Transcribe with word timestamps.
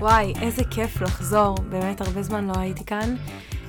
וואי, 0.00 0.32
איזה 0.42 0.62
כיף 0.70 1.00
לחזור. 1.02 1.54
באמת 1.68 2.00
הרבה 2.00 2.22
זמן 2.22 2.44
לא 2.46 2.52
הייתי 2.56 2.84
כאן. 2.84 3.16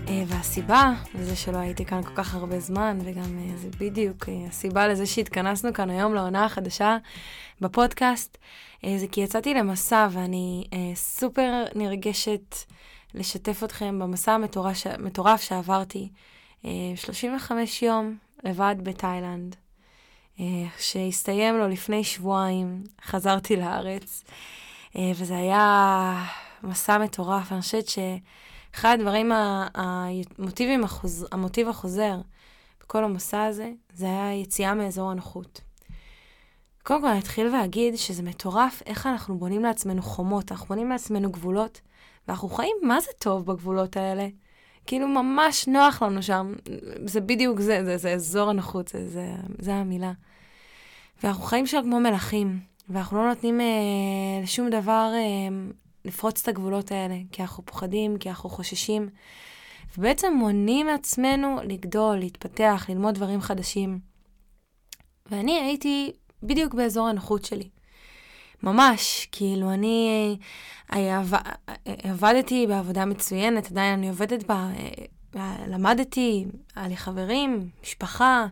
אה, 0.07 0.23
והסיבה 0.27 0.93
לזה 1.15 1.35
שלא 1.35 1.57
הייתי 1.57 1.85
כאן 1.85 2.03
כל 2.03 2.15
כך 2.15 2.35
הרבה 2.35 2.59
זמן, 2.59 2.97
וגם 3.03 3.39
אה, 3.39 3.57
זה 3.57 3.67
בדיוק 3.79 4.29
אה, 4.29 4.33
הסיבה 4.47 4.87
לזה 4.87 5.05
שהתכנסנו 5.05 5.73
כאן 5.73 5.89
היום 5.89 6.13
לעונה 6.13 6.45
החדשה 6.45 6.97
בפודקאסט, 7.61 8.37
זה 8.97 9.07
כי 9.11 9.21
יצאתי 9.21 9.53
למסע 9.53 10.07
ואני 10.11 10.63
סופר 10.95 11.63
נרגשת 11.75 12.55
לשתף 13.13 13.63
אתכם 13.63 13.99
במסע 13.99 14.37
המטורף 14.97 15.41
שעברתי. 15.41 16.09
35 16.95 17.83
יום 17.83 18.17
לבד 18.43 18.75
בתאילנד, 18.83 19.55
שהסתיים 20.79 21.57
לו 21.57 21.67
לפני 21.67 22.03
שבועיים, 22.03 22.83
חזרתי 23.05 23.55
לארץ. 23.55 24.23
אה, 24.95 25.11
וזה 25.15 25.37
היה 25.37 26.25
מסע 26.63 26.97
מטורף. 26.97 27.51
אני 27.51 27.61
חושבת 27.61 27.87
שאחד 27.87 28.97
הדברים, 28.99 29.31
המוטיבים, 29.75 30.83
המוטיב 31.31 31.69
החוזר 31.69 32.15
בכל 32.79 33.03
המסע 33.03 33.43
הזה, 33.43 33.71
זה 33.93 34.05
היה 34.05 34.33
יציאה 34.33 34.73
מאזור 34.73 35.11
הנוחות. 35.11 35.61
קודם 36.83 37.01
כל, 37.01 37.07
אני 37.07 37.19
אתחיל 37.19 37.55
ואגיד 37.55 37.95
שזה 37.95 38.23
מטורף 38.23 38.81
איך 38.85 39.07
אנחנו 39.07 39.37
בונים 39.37 39.63
לעצמנו 39.63 40.01
חומות, 40.01 40.51
אנחנו 40.51 40.67
בונים 40.67 40.89
לעצמנו 40.89 41.31
גבולות, 41.31 41.81
ואנחנו 42.27 42.49
חיים 42.49 42.75
מה 42.83 42.99
זה 42.99 43.11
טוב 43.19 43.45
בגבולות 43.45 43.97
האלה. 43.97 44.27
כאילו, 44.85 45.07
ממש 45.07 45.67
נוח 45.67 46.01
לנו 46.03 46.23
שם. 46.23 46.53
זה 47.05 47.21
בדיוק 47.21 47.59
זה, 47.59 47.85
זה, 47.85 47.97
זה 47.97 48.13
אזור 48.13 48.49
הנוחות, 48.49 48.87
זה, 48.87 49.09
זה, 49.09 49.35
זה 49.59 49.73
המילה. 49.73 50.11
ואנחנו 51.23 51.43
חיים 51.43 51.67
שם 51.67 51.81
כמו 51.83 51.99
מלכים. 51.99 52.59
ואנחנו 52.93 53.17
לא 53.17 53.29
נותנים 53.29 53.61
אה, 53.61 53.65
לשום 54.43 54.69
דבר 54.69 55.11
אה, 55.13 55.57
לפרוץ 56.05 56.41
את 56.41 56.47
הגבולות 56.47 56.91
האלה, 56.91 57.15
כי 57.31 57.41
אנחנו 57.41 57.65
פוחדים, 57.65 58.17
כי 58.17 58.29
אנחנו 58.29 58.49
חוששים, 58.49 59.09
ובעצם 59.97 60.33
מונעים 60.37 60.85
מעצמנו 60.85 61.57
לגדול, 61.63 62.17
להתפתח, 62.17 62.85
ללמוד 62.89 63.15
דברים 63.15 63.41
חדשים. 63.41 63.99
ואני 65.31 65.59
הייתי 65.59 66.11
בדיוק 66.43 66.73
באזור 66.73 67.07
הנוחות 67.07 67.45
שלי. 67.45 67.69
ממש, 68.63 69.27
כאילו, 69.31 69.73
אני 69.73 70.37
היה, 70.89 71.21
עבדתי 71.85 72.67
בעבודה 72.67 73.05
מצוינת, 73.05 73.71
עדיין 73.71 73.93
אני 73.93 74.09
עובדת 74.09 74.43
בה, 74.43 74.69
אה, 75.35 75.55
למדתי, 75.67 76.45
היה 76.75 76.87
לי 76.87 76.97
חברים, 76.97 77.69
משפחה, 77.83 78.45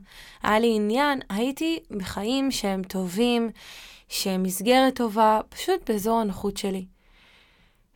היה 0.43 0.59
לי 0.59 0.75
עניין, 0.75 1.19
הייתי 1.29 1.79
בחיים 1.97 2.51
שהם 2.51 2.83
טובים, 2.83 3.49
שמסגרת 4.09 4.95
טובה, 4.95 5.39
פשוט 5.49 5.89
באזור 5.89 6.19
הנוחות 6.19 6.57
שלי. 6.57 6.85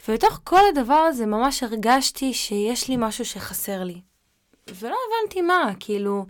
ובתוך 0.08 0.40
כל 0.44 0.62
הדבר 0.72 0.94
הזה 0.94 1.26
ממש 1.26 1.64
הרגשתי 1.64 2.34
שיש 2.34 2.90
לי 2.90 2.96
משהו 2.98 3.26
שחסר 3.26 3.84
לי. 3.84 4.02
ולא 4.70 4.96
הבנתי 5.08 5.42
מה, 5.42 5.72
כאילו, 5.80 6.26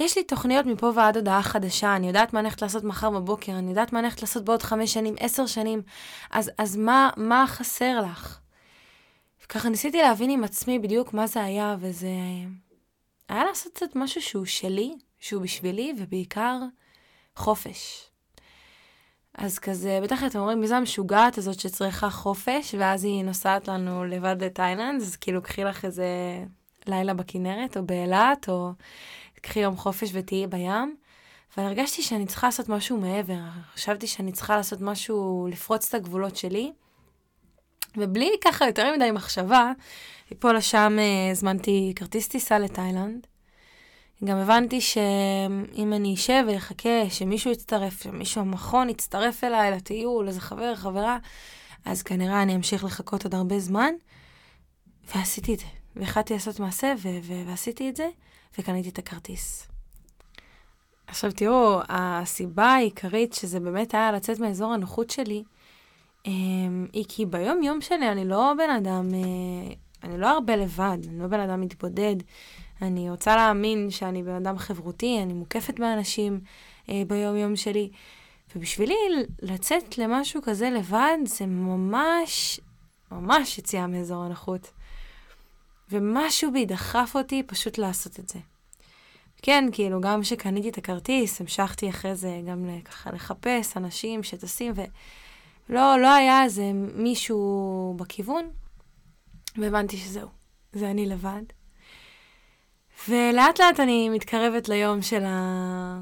יש 0.00 0.16
לי 0.16 0.24
תוכניות 0.24 0.66
מפה 0.66 0.90
ועד 0.94 1.16
הודעה 1.16 1.42
חדשה, 1.42 1.96
אני 1.96 2.06
יודעת 2.06 2.32
מה 2.32 2.40
אני 2.40 2.46
הולכת 2.46 2.62
לעשות 2.62 2.84
מחר 2.84 3.10
בבוקר, 3.10 3.52
אני 3.52 3.68
יודעת 3.68 3.92
מה 3.92 3.98
אני 3.98 4.06
הולכת 4.06 4.22
לעשות 4.22 4.44
בעוד 4.44 4.62
חמש 4.62 4.92
שנים, 4.92 5.14
עשר 5.18 5.46
שנים, 5.46 5.82
אז, 6.30 6.50
אז 6.58 6.76
מה, 6.76 7.10
מה 7.16 7.44
חסר 7.48 8.00
לך? 8.00 8.38
וככה 9.44 9.68
ניסיתי 9.68 10.02
להבין 10.02 10.30
עם 10.30 10.44
עצמי 10.44 10.78
בדיוק 10.78 11.14
מה 11.14 11.26
זה 11.26 11.44
היה, 11.44 11.76
וזה 11.80 12.06
היה 13.28 13.44
לעשות 13.44 13.72
קצת 13.72 13.96
משהו 13.96 14.22
שהוא 14.22 14.44
שלי, 14.44 14.94
שהוא 15.20 15.42
בשבילי, 15.42 15.94
ובעיקר 15.98 16.58
חופש. 17.36 18.11
אז 19.42 19.58
כזה, 19.58 19.98
בטח 20.02 20.24
אתם 20.26 20.38
אומרים, 20.38 20.60
מי 20.60 20.68
זה 20.68 20.76
המשוגעת 20.76 21.38
הזאת 21.38 21.60
שצריכה 21.60 22.10
חופש, 22.10 22.74
ואז 22.78 23.04
היא 23.04 23.24
נוסעת 23.24 23.68
לנו 23.68 24.04
לבד 24.04 24.36
לתאילנד, 24.40 25.02
אז 25.02 25.16
כאילו 25.16 25.42
קחי 25.42 25.64
לך 25.64 25.84
איזה 25.84 26.06
לילה 26.86 27.14
בכנרת, 27.14 27.76
או 27.76 27.86
באילת, 27.86 28.48
או 28.48 28.72
קחי 29.42 29.60
יום 29.60 29.76
חופש 29.76 30.10
ותהיי 30.12 30.46
בים. 30.46 30.96
אבל 31.56 31.64
הרגשתי 31.64 32.02
שאני 32.02 32.26
צריכה 32.26 32.46
לעשות 32.46 32.68
משהו 32.68 32.96
מעבר. 32.96 33.38
חשבתי 33.74 34.06
שאני 34.06 34.32
צריכה 34.32 34.56
לעשות 34.56 34.80
משהו, 34.80 35.48
לפרוץ 35.50 35.88
את 35.88 35.94
הגבולות 35.94 36.36
שלי. 36.36 36.72
ובלי 37.96 38.30
ככה 38.44 38.66
יותר 38.66 38.96
מדי 38.96 39.10
מחשבה, 39.10 39.72
מפה 40.32 40.52
לשם 40.52 40.96
אה, 40.98 41.30
הזמנתי 41.30 41.92
כרטיס 41.96 42.28
טיסה 42.28 42.58
לתאילנד. 42.58 43.26
גם 44.24 44.38
הבנתי 44.38 44.80
שאם 44.80 45.92
אני 45.92 46.14
אשב 46.14 46.44
ואחכה 46.48 47.10
שמישהו 47.10 47.50
יצטרף, 47.50 48.02
שמישהו 48.02 48.40
המכון 48.40 48.88
יצטרף 48.88 49.44
אליי 49.44 49.70
לטיול, 49.70 50.28
איזה 50.28 50.40
חבר, 50.40 50.74
חברה, 50.74 51.18
אז 51.84 52.02
כנראה 52.02 52.42
אני 52.42 52.56
אמשיך 52.56 52.84
לחכות 52.84 53.24
עוד 53.24 53.34
הרבה 53.34 53.58
זמן. 53.58 53.92
ועשיתי 55.14 55.54
את 55.54 55.58
זה. 55.58 55.66
והחלטתי 55.96 56.34
לעשות 56.34 56.60
מעשה, 56.60 56.94
ו- 56.98 57.18
ו- 57.22 57.48
ועשיתי 57.48 57.88
את 57.88 57.96
זה, 57.96 58.08
וקניתי 58.58 58.88
את 58.88 58.98
הכרטיס. 58.98 59.68
עכשיו 61.06 61.32
תראו, 61.32 61.80
הסיבה 61.88 62.66
העיקרית 62.66 63.32
שזה 63.32 63.60
באמת 63.60 63.94
היה 63.94 64.12
לצאת 64.12 64.40
מאזור 64.40 64.72
הנוחות 64.72 65.10
שלי, 65.10 65.42
אמ, 66.26 66.86
היא 66.92 67.04
כי 67.08 67.26
ביום-יום 67.26 67.80
שלי 67.80 68.08
אני 68.12 68.24
לא 68.24 68.52
בן 68.58 68.70
אדם, 68.70 69.08
אה, 69.14 69.74
אני 70.02 70.20
לא 70.20 70.30
הרבה 70.30 70.56
לבד, 70.56 70.98
אני 71.08 71.18
לא 71.18 71.26
בן 71.26 71.40
אדם 71.40 71.60
מתבודד. 71.60 72.16
אני 72.82 73.10
רוצה 73.10 73.36
להאמין 73.36 73.90
שאני 73.90 74.22
בן 74.22 74.34
אדם 74.34 74.58
חברותי, 74.58 75.18
אני 75.22 75.32
מוקפת 75.32 75.80
באנשים 75.80 76.40
אה, 76.88 77.02
ביום-יום 77.06 77.56
שלי. 77.56 77.90
ובשבילי 78.56 78.94
לצאת 79.42 79.98
למשהו 79.98 80.42
כזה 80.42 80.70
לבד 80.70 81.18
זה 81.26 81.46
ממש, 81.46 82.60
ממש 83.12 83.58
יציאה 83.58 83.86
מאזור 83.86 84.22
הנוחות. 84.24 84.70
ומשהו 85.90 86.52
בי 86.52 86.66
דחף 86.66 87.12
אותי 87.14 87.42
פשוט 87.42 87.78
לעשות 87.78 88.20
את 88.20 88.28
זה. 88.28 88.38
כן, 89.42 89.64
כאילו, 89.72 90.00
גם 90.00 90.22
כשקניתי 90.22 90.68
את 90.68 90.78
הכרטיס, 90.78 91.40
המשכתי 91.40 91.90
אחרי 91.90 92.14
זה 92.14 92.40
גם 92.46 92.68
ככה 92.84 93.10
לחפש 93.12 93.76
אנשים 93.76 94.22
שטסים, 94.22 94.72
ולא, 94.76 95.98
לא 96.00 96.14
היה 96.14 96.44
איזה 96.44 96.70
מישהו 96.94 97.94
בכיוון, 97.98 98.50
והבנתי 99.56 99.96
שזהו, 99.96 100.28
זה 100.72 100.90
אני 100.90 101.06
לבד. 101.06 101.42
ולאט 103.08 103.60
לאט 103.60 103.80
אני 103.80 104.08
מתקרבת 104.08 104.68
ליום 104.68 105.02
של, 105.02 105.24
ה... 105.24 106.00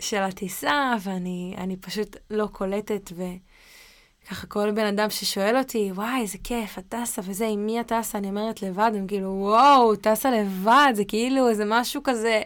של 0.00 0.22
הטיסה, 0.22 0.94
ואני 1.00 1.76
פשוט 1.80 2.16
לא 2.30 2.46
קולטת, 2.52 3.12
וככה 3.12 4.46
כל 4.46 4.70
בן 4.70 4.86
אדם 4.86 5.10
ששואל 5.10 5.58
אותי, 5.58 5.92
וואי, 5.92 6.20
איזה 6.20 6.38
כיף, 6.44 6.78
את 6.78 6.84
טסה 6.88 7.22
וזה, 7.24 7.46
עם 7.46 7.66
מי 7.66 7.80
את 7.80 7.92
טסה? 7.92 8.18
אני 8.18 8.28
אומרת 8.28 8.62
לבד, 8.62 8.90
הם 8.94 9.06
כאילו, 9.06 9.28
וואו, 9.28 9.96
טסה 9.96 10.30
לבד, 10.30 10.92
זה 10.94 11.04
כאילו 11.04 11.48
איזה 11.48 11.64
משהו 11.66 12.02
כזה, 12.04 12.42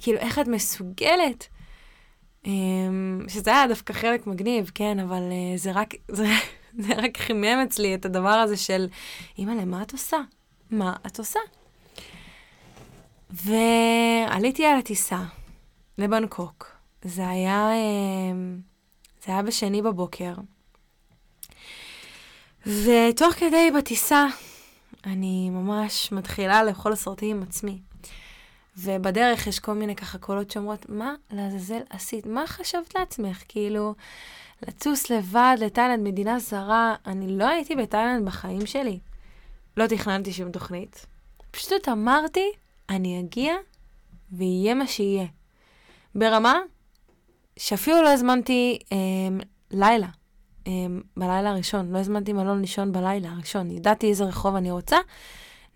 כאילו, 0.00 0.18
איך 0.18 0.38
את 0.38 0.48
מסוגלת? 0.48 1.48
אמ, 2.46 3.20
שזה 3.28 3.50
היה 3.50 3.68
דווקא 3.68 3.92
חלק 3.92 4.26
מגניב, 4.26 4.70
כן, 4.74 4.98
אבל 4.98 5.22
אה, 5.22 5.56
זה 5.56 5.72
רק, 5.72 5.94
זה, 6.08 6.26
זה 6.78 6.92
רק 6.94 7.18
חימם 7.18 7.64
אצלי 7.66 7.94
את 7.94 8.04
הדבר 8.04 8.28
הזה 8.28 8.56
של, 8.56 8.86
אימא'לה, 9.38 9.64
מה 9.64 9.82
את 9.82 9.92
עושה? 9.92 10.18
מה 10.70 10.96
את 11.06 11.18
עושה? 11.18 11.40
ועליתי 13.32 14.66
על 14.66 14.78
הטיסה 14.78 15.22
לבנקוק. 15.98 16.66
זה 17.02 17.28
היה, 17.28 17.70
אמ, 17.72 18.60
זה 19.24 19.32
היה 19.32 19.42
בשני 19.42 19.82
בבוקר. 19.82 20.34
ותוך 22.66 23.34
כדי 23.36 23.70
בטיסה, 23.78 24.26
אני 25.04 25.50
ממש 25.50 26.12
מתחילה 26.12 26.64
לאכול 26.64 26.94
סרטים 26.94 27.36
עם 27.36 27.42
עצמי. 27.42 27.78
ובדרך 28.76 29.46
יש 29.46 29.58
כל 29.58 29.72
מיני 29.72 29.96
ככה 29.96 30.18
קולות 30.18 30.50
שאומרות, 30.50 30.88
מה 30.88 31.14
לעזאזל 31.30 31.80
עשית? 31.90 32.26
מה 32.26 32.46
חשבת 32.46 32.94
לעצמך? 32.98 33.42
כאילו, 33.48 33.94
לטוס 34.68 35.10
לבד 35.10 35.56
לתאילנד, 35.60 36.08
מדינה 36.08 36.38
זרה, 36.38 36.94
אני 37.06 37.38
לא 37.38 37.48
הייתי 37.48 37.76
בתאילנד 37.76 38.26
בחיים 38.26 38.66
שלי. 38.66 38.98
לא 39.76 39.86
תכננתי 39.86 40.32
שום 40.32 40.50
תוכנית. 40.50 41.06
פשוט 41.50 41.88
אמרתי, 41.88 42.50
אני 42.96 43.20
אגיע 43.20 43.54
ויהיה 44.32 44.74
מה 44.74 44.86
שיהיה. 44.86 45.26
ברמה 46.14 46.58
שאפילו 47.58 48.02
לא 48.02 48.08
הזמנתי 48.08 48.78
אה, 48.92 48.96
לילה, 49.70 50.08
אה, 50.66 50.72
בלילה 51.16 51.50
הראשון. 51.50 51.92
לא 51.92 51.98
הזמנתי 51.98 52.32
מלון 52.32 52.60
לישון 52.60 52.92
בלילה 52.92 53.30
הראשון. 53.30 53.70
ידעתי 53.70 54.08
איזה 54.08 54.24
רחוב 54.24 54.54
אני 54.54 54.70
רוצה. 54.70 54.96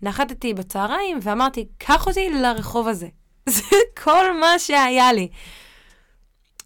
נחתתי 0.01 0.53
בצהריים 0.53 1.19
ואמרתי, 1.21 1.67
קח 1.77 2.07
אותי 2.07 2.29
לרחוב 2.29 2.87
הזה. 2.87 3.07
זה 3.49 3.75
כל 4.03 4.39
מה 4.39 4.59
שהיה 4.59 5.13
לי. 5.13 5.27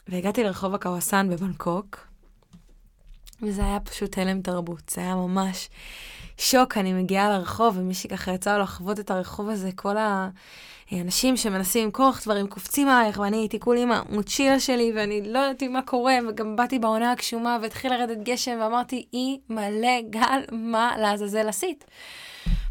והגעתי 0.08 0.44
לרחוב 0.44 0.76
הקוואסן 0.76 1.30
בבנקוק, 1.30 2.08
וזה 3.42 3.66
היה 3.66 3.80
פשוט 3.80 4.18
הלם 4.18 4.42
תרבות. 4.42 4.90
זה 4.90 5.02
היה 5.02 5.16
ממש 5.16 5.70
שוק, 6.42 6.78
אני 6.78 6.94
מגיעה 6.94 7.30
לרחוב, 7.30 7.78
ומישהי 7.78 8.10
ככה 8.10 8.32
יצא 8.32 8.58
לו 8.58 8.64
לחוות 8.64 9.00
את 9.00 9.12
הרחוב 9.12 9.50
הזה, 9.50 9.70
כל 9.76 9.96
האנשים 10.92 11.38
שמנסים 11.38 11.86
למכור 11.86 12.12
דברים 12.24 12.48
קופצים 12.48 12.88
עלייך, 12.88 13.20
ואני 13.20 13.38
הייתי 13.38 13.60
כולי 13.60 13.82
עם 13.82 13.92
המוצ'ילה 13.92 14.60
שלי, 14.60 14.92
ואני 14.96 15.34
לא 15.34 15.40
ידעתי 15.40 15.68
מה 15.68 15.82
קורה, 15.82 16.14
וגם 16.30 16.56
באתי 16.56 16.80
בעונה 16.80 17.12
הגשומה, 17.12 17.58
והתחיל 17.62 17.94
לרדת 17.94 18.18
גשם, 18.24 18.58
ואמרתי, 18.62 19.06
אי 19.14 19.40
מלא 19.50 20.02
גל, 20.10 20.42
מה 20.52 20.98
לעזאזל 20.98 21.50
עשית? 21.50 21.86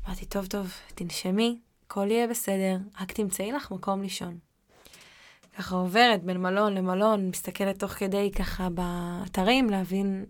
אמרתי, 0.07 0.25
טוב, 0.25 0.47
טוב, 0.47 0.73
תנשמי, 0.95 1.59
הכל 1.87 2.11
יהיה 2.11 2.27
בסדר, 2.27 2.77
רק 3.01 3.13
תמצאי 3.13 3.53
לך 3.53 3.71
מקום 3.71 4.03
לישון. 4.03 4.39
ככה 5.59 5.77
עוברת 5.77 6.23
בין 6.23 6.37
מלון 6.43 6.75
למלון, 6.75 7.29
מסתכלת 7.29 7.79
תוך 7.79 7.91
כדי 7.91 8.31
ככה 8.37 8.69
באתרים, 8.71 9.71
להבין, 9.71 10.25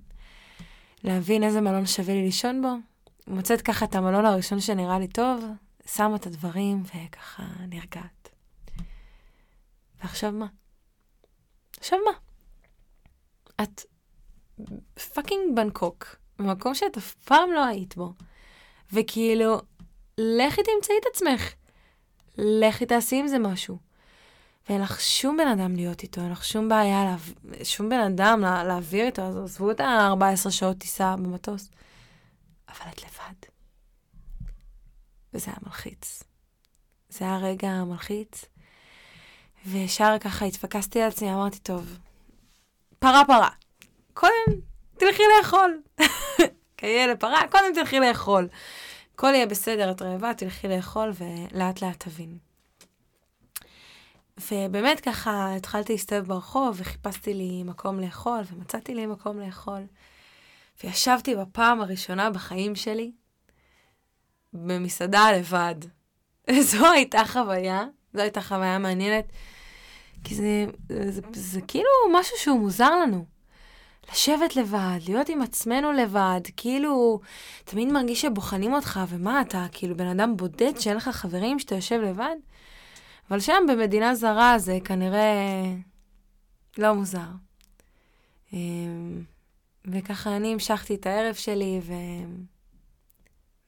להבין 1.04 1.44
איזה 1.44 1.60
מלון 1.60 1.86
שווה 1.86 2.14
לי 2.14 2.22
לישון 2.22 2.62
בו. 2.62 2.89
מוצאת 3.26 3.62
ככה 3.62 3.84
את 3.84 3.94
המלון 3.94 4.24
הראשון 4.24 4.60
שנראה 4.60 4.98
לי 4.98 5.08
טוב, 5.08 5.44
שמה 5.86 6.16
את 6.16 6.26
הדברים 6.26 6.82
וככה 6.82 7.42
נרגעת. 7.68 8.28
ועכשיו 10.02 10.32
מה? 10.32 10.46
עכשיו 11.78 11.98
מה? 12.04 12.12
את 13.62 13.82
fucking 15.14 15.56
בנקוק, 15.56 16.16
במקום 16.38 16.74
שאת 16.74 16.96
אף 16.96 17.14
פעם 17.14 17.52
לא 17.52 17.64
היית 17.64 17.96
בו, 17.96 18.12
וכאילו, 18.92 19.60
לכי 20.18 20.60
תמצאי 20.62 20.94
את 21.00 21.06
עצמך. 21.14 21.52
לכי 22.38 22.86
תעשי 22.86 23.16
עם 23.16 23.28
זה 23.28 23.38
משהו. 23.38 23.78
ואין 24.68 24.80
לך 24.80 25.00
שום 25.00 25.36
בן 25.36 25.48
אדם 25.48 25.76
להיות 25.76 26.02
איתו, 26.02 26.20
אין 26.20 26.30
לך 26.30 26.44
שום 26.44 26.68
בעיה, 26.68 27.04
לה... 27.04 27.16
שום 27.64 27.88
בן 27.88 28.00
אדם 28.00 28.40
לה... 28.40 28.64
להעביר 28.64 29.06
איתו, 29.06 29.22
אז 29.22 29.36
עזבו 29.36 29.70
את 29.70 29.80
ה-14 29.80 30.50
שעות 30.50 30.78
טיסה 30.78 31.16
במטוס. 31.16 31.70
אבל 32.70 32.90
את 32.90 33.02
לבד. 33.02 33.50
וזה 35.32 35.46
היה 35.46 35.56
מלחיץ. 35.66 36.22
זה 37.08 37.24
היה 37.24 37.36
רגע 37.36 37.84
מלחיץ. 37.84 38.44
וישר 39.66 40.16
ככה 40.20 40.44
התפקסתי 40.44 41.02
על 41.02 41.08
עצמי, 41.08 41.32
אמרתי, 41.32 41.58
טוב, 41.58 41.98
פרה 42.98 43.22
פרה. 43.26 43.50
קודם 44.14 44.60
תלכי 44.98 45.22
לאכול. 45.38 45.82
כילד 46.76 47.20
פרה, 47.20 47.40
קודם 47.50 47.74
תלכי 47.74 48.00
לאכול. 48.00 48.48
הכל 49.14 49.32
יהיה 49.34 49.46
בסדר, 49.46 49.90
את 49.90 50.02
רעבה, 50.02 50.34
תלכי 50.34 50.68
לאכול 50.68 51.12
ולאט 51.14 51.82
לאט 51.82 52.04
תבין. 52.04 52.38
ובאמת 54.50 55.00
ככה 55.00 55.56
התחלתי 55.56 55.92
להסתובב 55.92 56.26
ברחוב 56.26 56.76
וחיפשתי 56.78 57.34
לי 57.34 57.62
מקום 57.62 58.00
לאכול 58.00 58.40
ומצאתי 58.52 58.94
לי 58.94 59.06
מקום 59.06 59.40
לאכול. 59.40 59.80
וישבתי 60.84 61.36
בפעם 61.36 61.80
הראשונה 61.80 62.30
בחיים 62.30 62.76
שלי 62.76 63.12
במסעדה 64.52 65.32
לבד. 65.32 65.74
זו 66.60 66.90
הייתה 66.90 67.24
חוויה, 67.26 67.84
זו 68.14 68.20
הייתה 68.20 68.40
חוויה 68.40 68.78
מעניינת, 68.78 69.24
כי 70.24 70.34
זה, 70.34 70.64
זה, 70.88 71.12
זה, 71.12 71.20
זה 71.32 71.60
כאילו 71.60 71.88
משהו 72.12 72.36
שהוא 72.38 72.60
מוזר 72.60 72.90
לנו. 72.90 73.24
לשבת 74.12 74.56
לבד, 74.56 74.98
להיות 75.08 75.28
עם 75.28 75.42
עצמנו 75.42 75.92
לבד, 75.92 76.40
כאילו, 76.56 77.20
תמיד 77.64 77.88
מרגיש 77.92 78.22
שבוחנים 78.22 78.72
אותך, 78.74 79.00
ומה 79.08 79.40
אתה, 79.40 79.66
כאילו, 79.72 79.96
בן 79.96 80.06
אדם 80.06 80.36
בודד 80.36 80.78
שאין 80.78 80.96
לך 80.96 81.08
חברים 81.08 81.58
שאתה 81.58 81.74
יושב 81.74 82.00
לבד? 82.00 82.36
אבל 83.30 83.40
שם 83.40 83.62
במדינה 83.68 84.14
זרה 84.14 84.58
זה 84.58 84.78
כנראה 84.84 85.64
לא 86.78 86.92
מוזר. 86.94 87.28
וככה 89.84 90.36
אני 90.36 90.52
המשכתי 90.52 90.94
את 90.94 91.06
הערב 91.06 91.34
שלי, 91.34 91.80
ו... 91.82 91.92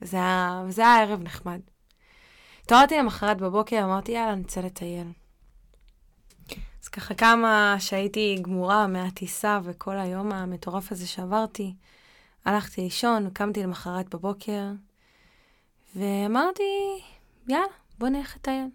וזה 0.02 0.16
היה, 0.16 0.62
וזה 0.66 0.82
היה 0.82 1.00
ערב 1.02 1.22
נחמד. 1.22 1.60
התעוררתי 2.64 2.98
למחרת 2.98 3.38
בבוקר, 3.38 3.84
אמרתי, 3.84 4.12
יאללה, 4.12 4.34
נצא 4.34 4.60
לטייל. 4.60 5.06
אז 6.82 6.88
ככה 6.88 7.14
כמה 7.14 7.76
שהייתי 7.78 8.38
גמורה 8.42 8.86
מהטיסה 8.86 9.60
וכל 9.64 9.98
היום 9.98 10.32
המטורף 10.32 10.92
הזה 10.92 11.06
שעברתי, 11.06 11.74
הלכתי 12.44 12.80
לישון, 12.80 13.30
קמתי 13.30 13.62
למחרת 13.62 14.14
בבוקר, 14.14 14.62
ואמרתי, 15.96 16.62
יאללה, 17.48 17.66
בוא 17.98 18.08
נלך 18.08 18.36
לטייל. 18.36 18.66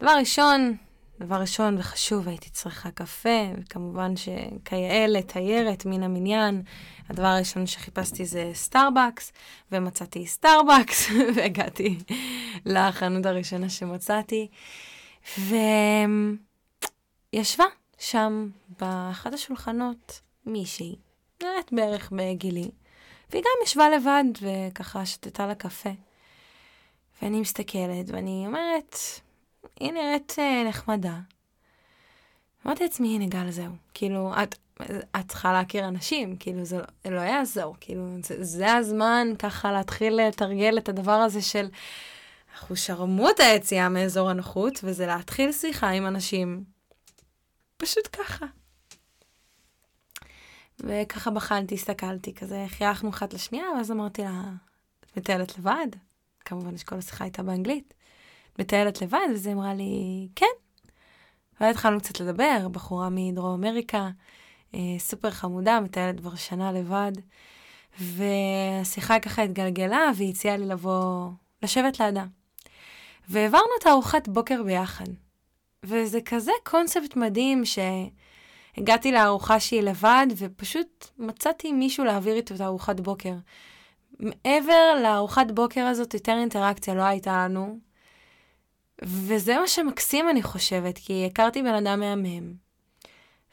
דבר 0.00 0.10
ראשון, 0.18 0.76
דבר 1.20 1.36
ראשון 1.36 1.78
וחשוב, 1.78 2.28
הייתי 2.28 2.50
צריכה 2.50 2.90
קפה, 2.90 3.52
וכמובן 3.58 4.16
שכיאה 4.16 5.06
לתיירת 5.08 5.86
מן 5.86 6.02
המניין, 6.02 6.62
הדבר 7.08 7.26
הראשון 7.26 7.66
שחיפשתי 7.66 8.24
זה 8.24 8.50
סטארבקס, 8.54 9.32
ומצאתי 9.72 10.26
סטארבקס, 10.26 11.10
והגעתי 11.34 11.98
לחנות 12.66 13.26
הראשונה 13.26 13.68
שמצאתי, 13.68 14.48
וישבה 17.32 17.64
שם 17.98 18.48
באחד 18.80 19.34
השולחנות 19.34 20.20
מישהי, 20.46 20.96
נראית 21.42 21.72
בערך 21.72 22.12
בגילי, 22.12 22.70
והיא 23.30 23.42
גם 23.42 23.64
ישבה 23.64 23.90
לבד 23.90 24.24
וככה 24.40 25.06
שותה 25.06 25.46
לה 25.46 25.54
קפה. 25.54 25.90
ואני 27.22 27.40
מסתכלת 27.40 28.10
ואני 28.10 28.44
אומרת, 28.46 28.96
היא 29.80 29.92
נראית 29.92 30.32
אה, 30.36 30.68
נחמדה. 30.68 31.18
אמרתי 32.66 32.82
לעצמי, 32.82 33.14
הנה 33.14 33.26
גל, 33.26 33.50
זהו. 33.50 33.72
כאילו, 33.94 34.32
את, 34.42 34.54
את 35.16 35.28
צריכה 35.28 35.52
להכיר 35.52 35.88
אנשים, 35.88 36.36
כאילו, 36.36 36.64
זה 36.64 36.78
לא, 36.78 37.10
לא 37.10 37.20
יעזור. 37.20 37.76
כאילו, 37.80 38.06
זה, 38.22 38.44
זה 38.44 38.74
הזמן 38.74 39.28
ככה 39.38 39.72
להתחיל 39.72 40.14
לתרגל 40.28 40.78
את 40.78 40.88
הדבר 40.88 41.12
הזה 41.12 41.42
של, 41.42 41.68
אנחנו 42.52 42.76
שרמוט 42.76 43.40
היציאה 43.40 43.88
מאזור 43.88 44.30
הנוחות, 44.30 44.80
וזה 44.84 45.06
להתחיל 45.06 45.52
שיחה 45.52 45.88
עם 45.88 46.06
אנשים. 46.06 46.64
פשוט 47.76 48.08
ככה. 48.12 48.46
וככה 50.80 51.30
בחנתי, 51.30 51.74
הסתכלתי, 51.74 52.34
כזה 52.34 52.64
חייכנו 52.68 53.10
אחת 53.10 53.34
לשנייה, 53.34 53.64
ואז 53.76 53.90
אמרתי 53.90 54.22
לה, 54.22 54.42
את 55.00 55.16
מטיילת 55.16 55.58
לבד? 55.58 55.86
כמובן 56.44 56.76
שכל 56.76 56.96
השיחה 56.96 57.24
הייתה 57.24 57.42
באנגלית. 57.42 57.94
מטיילת 58.58 59.02
לבד? 59.02 59.18
ואז 59.30 59.46
היא 59.46 59.54
אמרה 59.54 59.74
לי, 59.74 60.28
כן. 60.36 60.46
ואז 61.60 61.70
התחלנו 61.70 62.00
קצת 62.00 62.20
לדבר, 62.20 62.68
בחורה 62.72 63.08
מדרום 63.10 63.64
אמריקה, 63.64 64.08
אה, 64.74 64.80
סופר 64.98 65.30
חמודה, 65.30 65.80
מטיילת 65.80 66.20
כבר 66.20 66.34
שנה 66.34 66.72
לבד. 66.72 67.12
והשיחה 67.98 69.20
ככה 69.20 69.42
התגלגלה, 69.42 70.10
והיא 70.16 70.30
הציעה 70.30 70.56
לי 70.56 70.66
לבוא, 70.66 71.30
לשבת 71.62 72.00
לידה. 72.00 72.24
והעברנו 73.28 73.70
את 73.80 73.86
הארוחת 73.86 74.28
בוקר 74.28 74.62
ביחד. 74.62 75.04
וזה 75.82 76.20
כזה 76.20 76.52
קונספט 76.64 77.16
מדהים 77.16 77.62
שהגעתי 77.64 79.12
לארוחה 79.12 79.60
שהיא 79.60 79.82
לבד, 79.82 80.26
ופשוט 80.36 81.06
מצאתי 81.18 81.72
מישהו 81.72 82.04
להעביר 82.04 82.36
איתו 82.36 82.54
את 82.54 82.60
הארוחת 82.60 83.00
בוקר. 83.00 83.34
מעבר 84.20 84.94
לארוחת 85.02 85.50
בוקר 85.50 85.80
הזאת, 85.86 86.14
יותר 86.14 86.32
אינטראקציה 86.32 86.94
לא 86.94 87.02
הייתה 87.02 87.44
לנו. 87.44 87.89
וזה 89.02 89.58
מה 89.58 89.68
שמקסים, 89.68 90.28
אני 90.28 90.42
חושבת, 90.42 90.98
כי 90.98 91.26
הכרתי 91.26 91.62
בן 91.62 91.74
אדם 91.74 92.00
מהמם. 92.00 92.54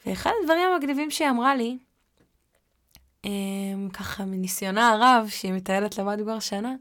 ואחד 0.06 0.32
הדברים 0.42 0.70
המגניבים 0.70 1.12
שהיא 1.12 1.30
אמרה 1.30 1.56
לי, 1.56 1.78
הם, 3.24 3.90
ככה 3.94 4.26
מניסיונה 4.26 4.90
הרב, 4.90 5.28
שהיא 5.30 5.54
מטיילת 5.54 5.98
לבד 5.98 6.18
כבר 6.22 6.40
שנה, 6.40 6.76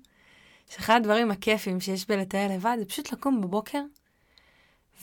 שאחד 0.70 0.94
הדברים 0.96 1.30
הכיפים 1.30 1.80
שיש 1.80 2.06
בלטייל 2.06 2.52
לבד, 2.52 2.76
זה 2.78 2.84
פשוט 2.84 3.12
לקום 3.12 3.40
בבוקר, 3.40 3.82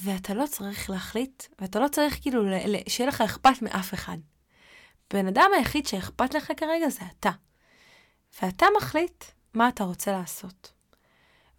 ואתה 0.02 0.34
לא 0.34 0.46
צריך 0.48 0.90
להחליט, 0.90 1.44
ואתה 1.62 1.80
לא 1.80 1.88
צריך 1.88 2.22
כאילו 2.22 2.44
שיהיה 2.88 3.10
לך 3.10 3.22
אכפת 3.22 3.62
מאף 3.62 3.94
אחד. 3.94 4.18
בן 5.14 5.28
אדם 5.28 5.50
היחיד 5.58 5.88
שאכפת 5.88 6.34
לך 6.34 6.52
כרגע 6.58 6.90
זה 6.90 7.02
אתה. 7.20 7.32
ואתה 8.42 8.66
מחליט 8.78 9.24
מה 9.54 9.70
אתה 9.70 9.84
רוצה 9.84 10.12
לעשות. 10.12 10.72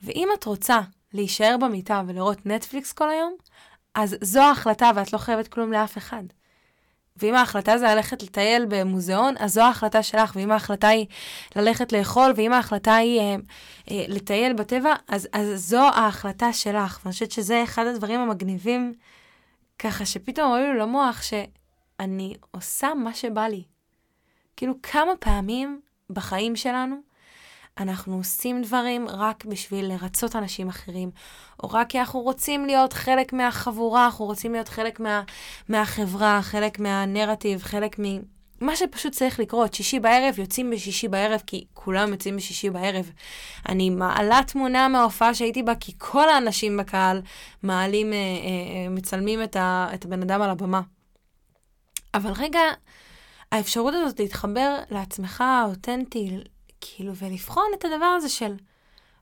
ואם 0.03 0.29
את 0.39 0.45
רוצה 0.45 0.81
להישאר 1.15 1.57
במיטה 1.61 2.03
ולראות 2.07 2.47
נטפליקס 2.47 2.93
כל 2.93 3.11
היום, 3.11 3.35
אז 3.95 4.17
זו 4.21 4.41
ההחלטה 4.41 4.91
ואת 4.95 5.13
לא 5.13 5.19
חייבת 5.19 5.49
כלום 5.49 5.73
לאף 5.73 5.99
אחד. 5.99 6.23
ואם 7.17 7.35
ההחלטה 7.35 7.79
זה 7.79 7.87
ללכת 7.95 8.23
לטייל 8.23 8.67
במוזיאון, 8.69 9.35
אז 9.39 9.55
זו 9.55 9.63
ההחלטה 9.63 10.03
שלך, 10.03 10.37
ואם 10.37 10.51
ההחלטה 10.51 10.89
היא 10.89 11.07
ללכת 11.57 11.93
לאכול, 11.93 12.33
ואם 12.37 12.53
ההחלטה 12.53 12.95
היא 12.95 13.21
אה, 13.21 13.37
אה, 13.91 14.05
לטייל 14.09 14.53
בטבע, 14.53 14.95
אז, 15.09 15.29
אז 15.33 15.69
זו 15.69 15.83
ההחלטה 15.83 16.53
שלך. 16.53 17.01
ואני 17.03 17.13
חושבת 17.13 17.31
שזה 17.31 17.65
אחד 17.65 17.87
הדברים 17.87 18.21
המגניבים, 18.21 18.95
ככה 19.79 20.07
שפתאום 20.07 20.51
עולים 20.51 20.73
לי 20.73 20.79
למוח 20.79 21.23
שאני 21.23 22.35
עושה 22.51 22.95
מה 22.95 23.15
שבא 23.15 23.47
לי. 23.47 23.63
כאילו, 24.57 24.75
כמה 24.83 25.13
פעמים 25.21 25.81
בחיים 26.11 26.57
שלנו 26.57 26.97
אנחנו 27.79 28.17
עושים 28.17 28.63
דברים 28.63 29.09
רק 29.09 29.45
בשביל 29.45 29.85
לרצות 29.85 30.37
אנשים 30.37 30.69
אחרים, 30.69 31.11
או 31.63 31.69
רק 31.69 31.89
כי 31.91 32.01
אנחנו 32.01 32.21
רוצים 32.21 32.67
להיות 32.67 32.93
חלק 32.93 33.33
מהחבורה, 33.33 34.05
אנחנו 34.05 34.25
רוצים 34.25 34.53
להיות 34.53 34.69
חלק 34.69 35.01
מה, 35.01 35.23
מהחברה, 35.69 36.43
חלק 36.43 36.79
מהנרטיב, 36.79 37.63
חלק 37.63 37.99
מ... 37.99 38.05
מה 38.61 38.77
שפשוט 38.77 39.13
צריך 39.13 39.41
לקרות, 39.41 39.75
שישי 39.75 40.01
בערב, 40.01 40.39
יוצאים 40.39 40.71
בשישי 40.71 41.09
בערב, 41.09 41.43
כי 41.47 41.65
כולם 41.73 42.13
יוצאים 42.13 42.37
בשישי 42.37 42.71
בערב. 42.71 43.11
אני 43.69 43.91
מעלה 43.91 44.41
תמונה 44.47 44.89
מההופעה 44.89 45.35
שהייתי 45.35 45.63
בה, 45.63 45.75
כי 45.75 45.93
כל 45.99 46.29
האנשים 46.29 46.77
בקהל 46.77 47.23
מעלים, 47.63 48.13
אה, 48.13 48.19
אה, 48.19 48.23
אה, 48.85 48.89
מצלמים 48.91 49.43
את, 49.43 49.57
ה, 49.57 49.89
את 49.95 50.05
הבן 50.05 50.23
אדם 50.23 50.43
על 50.43 50.51
הבמה. 50.51 50.81
אבל 52.15 52.33
רגע, 52.37 52.61
האפשרות 53.53 53.95
הזאת 53.95 54.21
להתחבר 54.21 54.79
לעצמך 54.91 55.41
האותנטי, 55.41 56.31
כאילו, 56.87 57.15
ולבחון 57.15 57.67
את 57.75 57.85
הדבר 57.85 58.05
הזה 58.05 58.29
של 58.29 58.55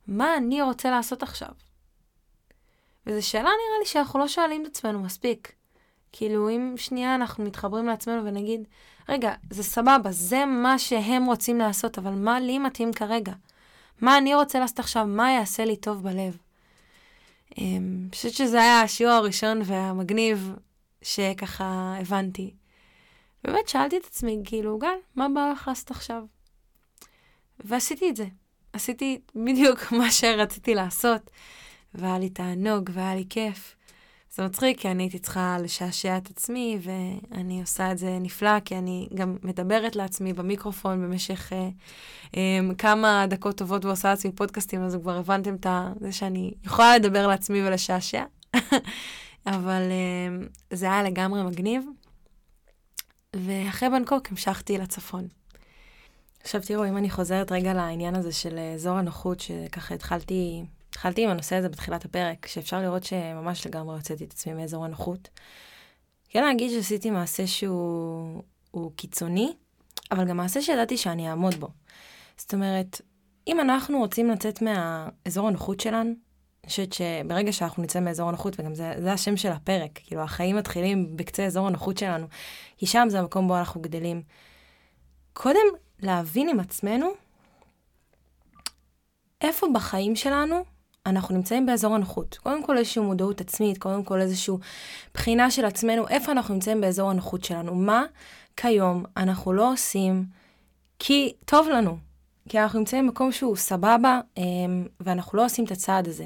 מה 0.07 0.37
אני 0.37 0.62
רוצה 0.62 0.90
לעשות 0.90 1.23
עכשיו. 1.23 1.49
וזו 3.07 3.28
שאלה 3.28 3.42
נראה 3.42 3.78
לי 3.81 3.87
שאנחנו 3.87 4.19
לא 4.19 4.28
שואלים 4.28 4.62
את 4.62 4.66
עצמנו 4.66 5.00
מספיק. 5.00 5.52
כאילו, 6.12 6.50
אם 6.50 6.75
שנייה 6.76 7.14
אנחנו 7.14 7.45
מתחברים 7.45 7.87
לעצמנו 7.87 8.25
ונגיד, 8.25 8.69
רגע, 9.09 9.35
זה 9.50 9.62
סבבה, 9.62 10.12
זה 10.12 10.45
מה 10.47 10.78
שהם 10.78 11.25
רוצים 11.25 11.59
לעשות, 11.59 11.99
אבל 11.99 12.12
מה 12.12 12.40
לי 12.40 12.59
מתאים 12.59 12.92
כרגע? 12.92 13.33
מה 14.00 14.19
אני 14.19 14.35
רוצה 14.35 14.61
לעשות 14.61 14.78
עכשיו? 14.78 15.07
מה 15.07 15.33
יעשה 15.33 15.64
לי 15.64 15.76
טוב 15.76 16.02
בלב? 16.02 16.37
אמ, 17.59 17.99
אני 18.02 18.11
חושבת 18.11 18.33
שזה 18.33 18.61
היה 18.61 18.81
השיעור 18.81 19.12
הראשון 19.14 19.61
והמגניב 19.64 20.52
שככה 21.02 21.95
הבנתי. 22.00 22.54
באמת 23.45 23.69
שאלתי 23.69 23.97
את 23.97 24.04
עצמי, 24.04 24.42
כאילו, 24.45 24.78
גל, 24.78 24.97
מה 25.16 25.26
בא 25.35 25.50
לך 25.52 25.69
לעשות 25.69 25.90
עכשיו? 25.90 26.23
ועשיתי 27.64 28.11
את 28.11 28.16
זה. 28.16 28.26
עשיתי 28.73 29.21
בדיוק 29.35 29.92
מה 29.99 30.11
שרציתי 30.11 30.75
לעשות, 30.75 31.31
והיה 31.95 32.19
לי 32.19 32.31
תענוג 32.31 32.90
והיה 32.95 33.14
לי 33.14 33.25
כיף. 33.31 33.76
זה 34.35 34.45
מצחיק, 34.45 34.81
כי 34.81 34.90
אני 34.90 35.02
הייתי 35.02 35.19
צריכה 35.19 35.57
לשעשע 35.62 36.16
את 36.16 36.31
עצמי, 36.31 36.78
ואני 36.83 37.61
עושה 37.61 37.92
את 37.92 37.99
זה 37.99 38.19
נפלא, 38.21 38.61
כי 38.61 38.78
אני 38.78 39.09
גם 39.14 39.37
מדברת 39.42 39.97
לעצמי 39.97 40.33
במיקרופון 40.33 41.02
במשך 41.02 41.52
אה, 41.52 41.69
אה, 42.37 42.75
כמה 42.78 43.26
דקות 43.28 43.57
טובות 43.57 43.85
ועושה 43.85 44.11
לעצמי 44.11 44.33
פודקאסטים, 44.33 44.83
אז 44.83 44.99
כבר 45.02 45.16
הבנתם 45.16 45.54
את 45.54 45.66
זה 46.00 46.12
שאני 46.12 46.54
יכולה 46.64 46.97
לדבר 46.97 47.26
לעצמי 47.26 47.66
ולשעשע. 47.66 48.25
אבל 49.47 49.83
אה, 49.90 50.47
זה 50.71 50.87
היה 50.87 51.02
לגמרי 51.02 51.42
מגניב. 51.42 51.85
ואחרי 53.37 53.90
בנקוק 53.90 54.28
המשכתי 54.31 54.78
לצפון. 54.78 55.28
עכשיו 56.43 56.61
תראו, 56.67 56.89
אם 56.89 56.97
אני 56.97 57.11
חוזרת 57.11 57.53
רגע 57.53 57.75
לעניין 57.75 58.15
הזה 58.15 58.33
של 58.33 58.59
אזור 58.75 58.99
הנוחות, 58.99 59.41
שככה 59.41 59.95
התחלתי 59.95 60.65
התחלתי 60.93 61.25
עם 61.25 61.31
הנושא 61.31 61.57
הזה 61.57 61.69
בתחילת 61.69 62.05
הפרק, 62.05 62.47
שאפשר 62.47 62.81
לראות 62.81 63.05
שממש 63.05 63.67
לגמרי 63.67 63.97
הוצאתי 63.97 64.25
את 64.25 64.33
עצמי 64.33 64.53
מאזור 64.53 64.85
הנוחות. 64.85 65.29
כן 66.29 66.45
להגיד 66.45 66.71
שעשיתי 66.71 67.11
מעשה 67.11 67.47
שהוא 67.47 68.93
קיצוני, 68.97 69.53
אבל 70.11 70.25
גם 70.25 70.37
מעשה 70.37 70.63
שידעתי 70.63 70.97
שאני 70.97 71.31
אעמוד 71.31 71.55
בו. 71.55 71.69
זאת 72.37 72.55
אומרת, 72.55 73.01
אם 73.47 73.61
אנחנו 73.61 73.99
רוצים 73.99 74.31
לצאת 74.31 74.63
מהאזור 74.63 75.49
הנוחות 75.49 75.81
שלנו, 75.81 76.11
אני 76.65 76.71
חושבת 76.71 76.93
שברגע 76.93 77.53
שאנחנו 77.53 77.83
נצא 77.83 78.01
מאזור 78.01 78.29
הנוחות, 78.29 78.61
וגם 78.61 78.75
זה, 78.75 78.95
זה 78.99 79.13
השם 79.13 79.37
של 79.37 79.53
הפרק, 79.53 79.91
כאילו 79.95 80.23
החיים 80.23 80.57
מתחילים 80.57 81.17
בקצה 81.17 81.45
אזור 81.45 81.67
הנוחות 81.67 81.99
שלנו, 81.99 82.27
כי 82.77 82.87
שם 82.87 83.07
זה 83.11 83.19
המקום 83.19 83.49
בו 83.49 83.59
אנחנו 83.59 83.81
גדלים. 83.81 84.23
קודם 85.33 85.67
להבין 86.03 86.49
עם 86.49 86.61
עצמנו 86.61 87.11
איפה 89.41 89.67
בחיים 89.75 90.17
שלנו 90.17 90.65
אנחנו 91.07 91.37
נמצאים 91.37 91.67
באזור 91.67 91.95
הנוחות. 91.95 92.39
קודם 92.43 92.65
כל 92.65 92.79
איזושהי 92.79 93.03
מודעות 93.03 93.41
עצמית, 93.41 93.79
קודם 93.79 94.05
כל 94.05 94.21
איזושהי 94.21 94.55
בחינה 95.15 95.51
של 95.51 95.65
עצמנו, 95.65 96.09
איפה 96.09 96.33
אנחנו 96.33 96.55
נמצאים 96.55 96.81
באזור 96.81 97.11
הנוחות 97.11 97.45
שלנו. 97.45 97.75
מה 97.75 98.05
כיום 98.57 99.05
אנחנו 99.17 99.53
לא 99.53 99.73
עושים 99.73 100.25
כי 100.99 101.33
טוב 101.45 101.69
לנו, 101.69 101.99
כי 102.49 102.59
אנחנו 102.59 102.79
נמצאים 102.79 103.07
במקום 103.07 103.33
שהוא 103.33 103.57
סבבה, 103.57 104.21
אמ, 104.37 104.87
ואנחנו 105.01 105.39
לא 105.39 105.45
עושים 105.45 105.65
את 105.65 105.71
הצעד 105.71 106.09
הזה. 106.09 106.25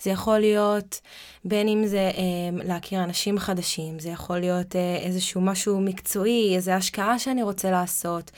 זה 0.00 0.10
יכול 0.10 0.38
להיות, 0.38 1.00
בין 1.44 1.68
אם 1.68 1.86
זה 1.86 2.10
אמ, 2.14 2.58
להכיר 2.64 3.04
אנשים 3.04 3.38
חדשים, 3.38 3.98
זה 3.98 4.08
יכול 4.08 4.38
להיות 4.38 4.76
אה, 4.76 4.96
איזשהו 4.96 5.40
משהו 5.40 5.80
מקצועי, 5.80 6.56
איזו 6.56 6.72
השקעה 6.72 7.18
שאני 7.18 7.42
רוצה 7.42 7.70
לעשות, 7.70 8.30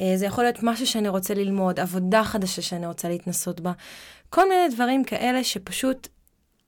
אה, 0.00 0.12
זה 0.16 0.26
יכול 0.26 0.44
להיות 0.44 0.62
משהו 0.62 0.86
שאני 0.86 1.08
רוצה 1.08 1.34
ללמוד, 1.34 1.80
עבודה 1.80 2.24
חדשה 2.24 2.62
שאני 2.62 2.86
רוצה 2.86 3.08
להתנסות 3.08 3.60
בה. 3.60 3.72
כל 4.30 4.48
מיני 4.48 4.74
דברים 4.74 5.04
כאלה 5.04 5.44
שפשוט 5.44 6.08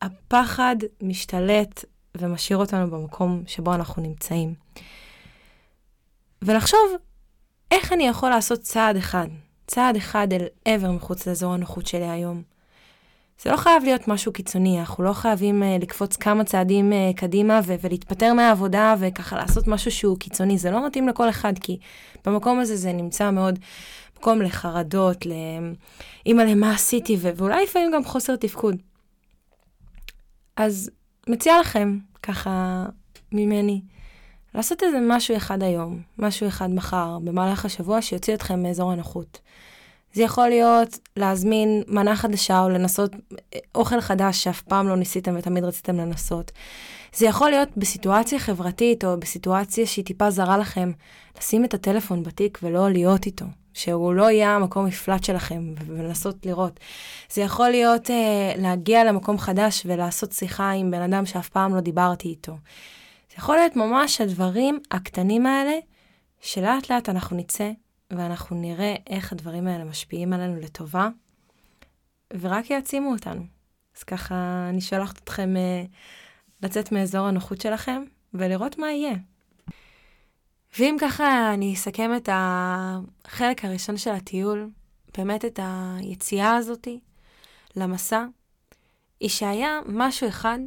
הפחד 0.02 0.76
משתלט 1.02 1.84
ומשאיר 2.16 2.58
אותנו 2.58 2.90
במקום 2.90 3.42
שבו 3.46 3.74
אנחנו 3.74 4.02
נמצאים. 4.02 4.54
ולחשוב 6.42 6.80
איך 7.70 7.92
אני 7.92 8.06
יכול 8.06 8.30
לעשות 8.30 8.60
צעד 8.60 8.96
אחד, 8.96 9.26
צעד 9.70 9.96
אחד 9.96 10.32
אל 10.32 10.46
עבר 10.64 10.90
מחוץ 10.90 11.26
לאזור 11.26 11.54
הנוחות 11.54 11.86
שלי 11.86 12.08
היום. 12.08 12.42
זה 13.42 13.50
לא 13.50 13.56
חייב 13.56 13.84
להיות 13.84 14.08
משהו 14.08 14.32
קיצוני, 14.32 14.80
אנחנו 14.80 15.04
לא 15.04 15.12
חייבים 15.12 15.62
uh, 15.62 15.82
לקפוץ 15.82 16.16
כמה 16.16 16.44
צעדים 16.44 16.92
uh, 16.92 17.16
קדימה 17.16 17.60
ו- 17.66 17.74
ולהתפטר 17.80 18.32
מהעבודה 18.34 18.94
וככה 18.98 19.36
לעשות 19.36 19.68
משהו 19.68 19.90
שהוא 19.90 20.18
קיצוני, 20.18 20.58
זה 20.58 20.70
לא 20.70 20.86
מתאים 20.86 21.08
לכל 21.08 21.28
אחד, 21.28 21.52
כי 21.58 21.78
במקום 22.26 22.60
הזה 22.60 22.76
זה 22.76 22.92
נמצא 22.92 23.30
מאוד 23.30 23.58
מקום 24.16 24.42
לחרדות, 24.42 25.26
לאמא 25.26 26.42
למה 26.42 26.74
עשיתי, 26.74 27.16
ו- 27.20 27.30
ואולי 27.36 27.64
לפעמים 27.64 27.90
גם 27.94 28.04
חוסר 28.04 28.36
תפקוד. 28.36 28.76
אז 30.56 30.90
מציעה 31.28 31.60
לכם, 31.60 31.98
ככה 32.22 32.84
ממני, 33.32 33.80
לעשות 34.54 34.82
איזה 34.82 34.98
משהו 35.02 35.36
אחד 35.36 35.62
היום, 35.62 36.00
משהו 36.18 36.48
אחד 36.48 36.70
מחר, 36.70 37.18
במהלך 37.24 37.64
השבוע, 37.64 38.02
שיוציא 38.02 38.34
אתכם 38.34 38.62
מאזור 38.62 38.92
הנוחות. 38.92 39.40
זה 40.12 40.22
יכול 40.22 40.48
להיות 40.48 40.98
להזמין 41.16 41.82
מנה 41.88 42.16
חדשה 42.16 42.60
או 42.60 42.68
לנסות 42.68 43.12
אוכל 43.74 44.00
חדש 44.00 44.44
שאף 44.44 44.62
פעם 44.62 44.88
לא 44.88 44.96
ניסיתם 44.96 45.34
ותמיד 45.38 45.64
רציתם 45.64 45.96
לנסות. 45.96 46.52
זה 47.14 47.26
יכול 47.26 47.50
להיות 47.50 47.68
בסיטואציה 47.76 48.38
חברתית 48.38 49.04
או 49.04 49.20
בסיטואציה 49.20 49.86
שהיא 49.86 50.04
טיפה 50.04 50.30
זרה 50.30 50.58
לכם, 50.58 50.92
לשים 51.38 51.64
את 51.64 51.74
הטלפון 51.74 52.22
בתיק 52.22 52.58
ולא 52.62 52.90
להיות 52.90 53.26
איתו. 53.26 53.46
שהוא 53.74 54.14
לא 54.14 54.30
יהיה 54.30 54.50
המקום 54.56 54.86
מפלט 54.86 55.24
שלכם, 55.24 55.74
ולנסות 55.86 56.46
לראות. 56.46 56.80
זה 57.32 57.42
יכול 57.42 57.68
להיות 57.68 58.10
אה, 58.10 58.52
להגיע 58.56 59.04
למקום 59.04 59.38
חדש 59.38 59.82
ולעשות 59.86 60.32
שיחה 60.32 60.70
עם 60.70 60.90
בן 60.90 61.02
אדם 61.02 61.26
שאף 61.26 61.48
פעם 61.48 61.74
לא 61.74 61.80
דיברתי 61.80 62.28
איתו. 62.28 62.52
זה 63.30 63.36
יכול 63.36 63.56
להיות 63.56 63.76
ממש 63.76 64.20
הדברים 64.20 64.80
הקטנים 64.90 65.46
האלה, 65.46 65.78
שלאט 66.40 66.90
לאט 66.90 67.08
אנחנו 67.08 67.36
נצא 67.36 67.70
ואנחנו 68.10 68.56
נראה 68.56 68.94
איך 69.06 69.32
הדברים 69.32 69.66
האלה 69.66 69.84
משפיעים 69.84 70.32
עלינו 70.32 70.56
לטובה, 70.60 71.08
ורק 72.40 72.70
יעצימו 72.70 73.12
אותנו. 73.12 73.42
אז 73.96 74.02
ככה 74.02 74.66
אני 74.68 74.80
שולחת 74.80 75.18
אתכם 75.18 75.56
אה, 75.56 75.84
לצאת 76.62 76.92
מאזור 76.92 77.26
הנוחות 77.26 77.60
שלכם 77.60 78.02
ולראות 78.34 78.78
מה 78.78 78.92
יהיה. 78.92 79.14
ואם 80.78 80.96
ככה 81.00 81.54
אני 81.54 81.74
אסכם 81.74 82.10
את 82.16 82.28
החלק 82.32 83.64
הראשון 83.64 83.96
של 83.96 84.10
הטיול, 84.10 84.70
באמת 85.18 85.44
את 85.44 85.60
היציאה 85.62 86.56
הזאתי 86.56 87.00
למסע, 87.76 88.24
היא 89.20 89.28
שהיה 89.28 89.80
משהו 89.86 90.28
אחד 90.28 90.58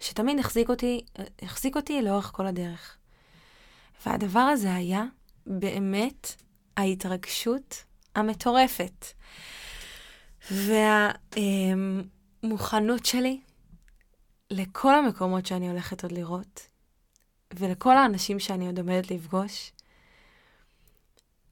שתמיד 0.00 0.38
החזיק 0.38 0.68
אותי, 0.68 1.00
החזיק 1.42 1.76
אותי 1.76 2.02
לאורך 2.02 2.30
כל 2.34 2.46
הדרך. 2.46 2.96
והדבר 4.06 4.40
הזה 4.40 4.74
היה 4.74 5.04
באמת 5.46 6.42
ההתרגשות 6.76 7.84
המטורפת. 8.14 9.06
והמוכנות 12.42 13.06
שלי 13.06 13.40
לכל 14.50 14.94
המקומות 14.94 15.46
שאני 15.46 15.68
הולכת 15.68 16.02
עוד 16.02 16.12
לראות, 16.12 16.68
ולכל 17.54 17.96
האנשים 17.96 18.38
שאני 18.38 18.66
עוד 18.66 18.78
עומדת 18.78 19.10
לפגוש. 19.10 19.72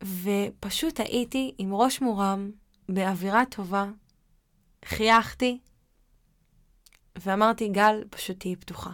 ופשוט 0.03 1.01
הייתי 1.01 1.55
עם 1.59 1.75
ראש 1.75 2.01
מורם, 2.01 2.51
באווירה 2.89 3.45
טובה, 3.51 3.87
חייכתי, 4.85 5.59
ואמרתי, 7.17 7.69
גל, 7.69 8.05
פשוט 8.11 8.41
תהיי 8.41 8.57
פתוחה. 8.57 8.91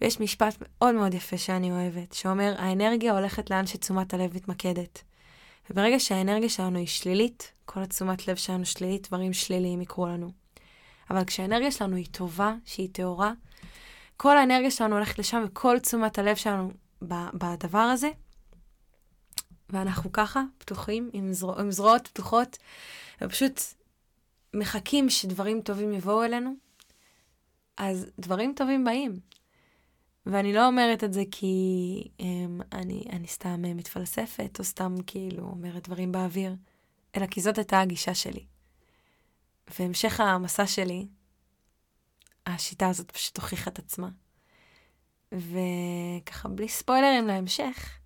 ויש 0.00 0.20
משפט 0.20 0.56
מאוד 0.60 0.94
מאוד 0.94 1.14
יפה 1.14 1.38
שאני 1.38 1.72
אוהבת, 1.72 2.12
שאומר, 2.12 2.54
האנרגיה 2.58 3.12
הולכת 3.12 3.50
לאן 3.50 3.66
שתשומת 3.66 4.14
הלב 4.14 4.34
מתמקדת. 4.36 5.02
וברגע 5.70 6.00
שהאנרגיה 6.00 6.48
שלנו 6.48 6.78
היא 6.78 6.86
שלילית, 6.86 7.52
כל 7.64 7.82
התשומת 7.82 8.28
לב 8.28 8.36
שלנו 8.36 8.64
שלילית, 8.64 9.08
דברים 9.08 9.32
שליליים 9.32 9.80
יקרו 9.80 10.06
לנו. 10.06 10.32
אבל 11.10 11.24
כשהאנרגיה 11.24 11.70
שלנו 11.70 11.96
היא 11.96 12.06
טובה, 12.10 12.54
שהיא 12.64 12.88
טהורה, 12.92 13.32
כל 14.16 14.36
האנרגיה 14.36 14.70
שלנו 14.70 14.94
הולכת 14.94 15.18
לשם 15.18 15.44
וכל 15.46 15.78
תשומת 15.78 16.18
הלב 16.18 16.36
שלנו 16.36 16.70
בדבר 17.32 17.78
הזה. 17.78 18.10
ואנחנו 19.70 20.12
ככה, 20.12 20.42
פתוחים, 20.58 21.10
עם, 21.12 21.32
זרוע, 21.32 21.60
עם 21.60 21.70
זרועות 21.70 22.08
פתוחות, 22.08 22.58
ופשוט 23.22 23.60
מחכים 24.54 25.10
שדברים 25.10 25.60
טובים 25.60 25.92
יבואו 25.92 26.24
אלינו, 26.24 26.54
אז 27.80 28.06
דברים 28.18 28.52
טובים 28.56 28.84
באים. 28.84 29.20
ואני 30.26 30.52
לא 30.52 30.66
אומרת 30.66 31.04
את 31.04 31.12
זה 31.12 31.22
כי 31.30 32.08
um, 32.18 32.22
אני, 32.72 33.04
אני 33.12 33.26
סתם 33.26 33.64
אה, 33.64 33.74
מתפלספת, 33.74 34.56
או 34.58 34.64
סתם 34.64 34.94
כאילו 35.06 35.42
אומרת 35.42 35.88
דברים 35.88 36.12
באוויר, 36.12 36.54
אלא 37.16 37.26
כי 37.26 37.40
זאת 37.40 37.58
הייתה 37.58 37.80
הגישה 37.80 38.14
שלי. 38.14 38.46
והמשך 39.78 40.20
המסע 40.20 40.66
שלי, 40.66 41.06
השיטה 42.46 42.88
הזאת 42.88 43.10
פשוט 43.10 43.36
הוכיחה 43.36 43.70
את 43.70 43.78
עצמה. 43.78 44.08
וככה, 45.32 46.48
בלי 46.48 46.68
ספוילרים 46.68 47.26
להמשך, 47.26 47.98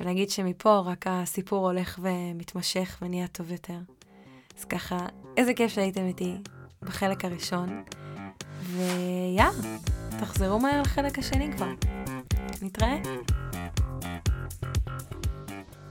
ונגיד 0.00 0.30
שמפה 0.30 0.78
רק 0.78 1.06
הסיפור 1.06 1.70
הולך 1.70 1.98
ומתמשך 2.02 2.98
ונהיה 3.02 3.28
טוב 3.28 3.52
יותר. 3.52 3.78
אז 4.58 4.64
ככה, 4.64 5.06
איזה 5.36 5.54
כיף 5.54 5.72
שהייתם 5.72 6.06
איתי 6.06 6.34
בחלק 6.82 7.24
הראשון, 7.24 7.84
ויאללה, 8.76 9.76
תחזרו 10.20 10.58
מהר 10.60 10.82
לחלק 10.82 11.18
השני 11.18 11.52
כבר. 11.56 11.68
נתראה. 12.62 12.96